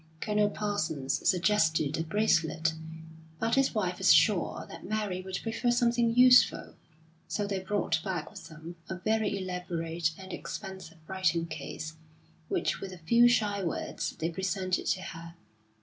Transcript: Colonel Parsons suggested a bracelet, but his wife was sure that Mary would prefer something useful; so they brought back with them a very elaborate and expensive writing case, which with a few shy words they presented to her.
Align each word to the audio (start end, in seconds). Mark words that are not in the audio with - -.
Colonel 0.19 0.49
Parsons 0.49 1.29
suggested 1.29 1.95
a 1.95 2.01
bracelet, 2.03 2.73
but 3.37 3.53
his 3.53 3.75
wife 3.75 3.99
was 3.99 4.11
sure 4.11 4.65
that 4.67 4.83
Mary 4.83 5.21
would 5.21 5.37
prefer 5.43 5.69
something 5.69 6.15
useful; 6.15 6.73
so 7.27 7.45
they 7.45 7.59
brought 7.59 8.01
back 8.03 8.27
with 8.31 8.47
them 8.47 8.77
a 8.89 8.95
very 8.95 9.37
elaborate 9.37 10.09
and 10.17 10.33
expensive 10.33 10.97
writing 11.07 11.45
case, 11.45 11.97
which 12.49 12.81
with 12.81 12.91
a 12.91 12.97
few 12.97 13.27
shy 13.29 13.63
words 13.63 14.15
they 14.17 14.31
presented 14.31 14.87
to 14.87 15.03
her. 15.03 15.35